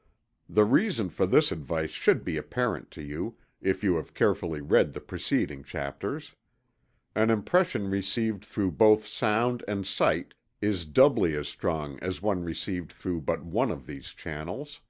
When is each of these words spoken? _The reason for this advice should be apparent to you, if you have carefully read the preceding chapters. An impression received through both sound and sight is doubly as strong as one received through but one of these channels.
_The 0.54 0.64
reason 0.64 1.10
for 1.10 1.26
this 1.26 1.52
advice 1.52 1.90
should 1.90 2.24
be 2.24 2.38
apparent 2.38 2.90
to 2.92 3.02
you, 3.02 3.36
if 3.60 3.84
you 3.84 3.96
have 3.96 4.14
carefully 4.14 4.62
read 4.62 4.94
the 4.94 5.00
preceding 5.02 5.62
chapters. 5.62 6.34
An 7.14 7.28
impression 7.28 7.90
received 7.90 8.42
through 8.42 8.70
both 8.70 9.04
sound 9.06 9.62
and 9.68 9.86
sight 9.86 10.32
is 10.62 10.86
doubly 10.86 11.34
as 11.36 11.48
strong 11.48 11.98
as 12.00 12.22
one 12.22 12.42
received 12.42 12.92
through 12.92 13.20
but 13.20 13.44
one 13.44 13.70
of 13.70 13.84
these 13.84 14.14
channels. 14.14 14.80